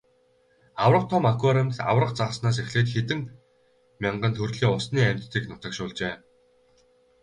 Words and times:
Аварга 0.83 1.09
том 1.11 1.23
аквариумд 1.31 1.73
аварга 1.91 2.15
загаснаас 2.19 2.57
эхлээд 2.63 2.87
хэдэн 2.91 3.21
мянган 4.01 4.33
төрлийн 4.37 4.73
усны 4.77 5.01
амьтдыг 5.11 5.43
нутагшуулжээ. 5.47 6.13